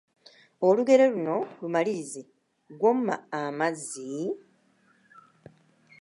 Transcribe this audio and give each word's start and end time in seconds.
Olugero 0.67 1.03
luno 1.13 1.37
lumalirize: 1.59 2.21
Gw'omma 2.77 3.15
amazzi,….. 3.41 4.11